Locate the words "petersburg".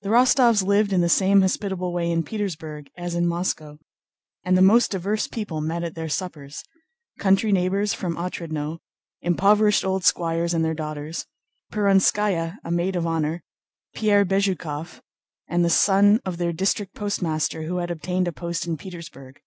2.24-2.90, 18.76-19.40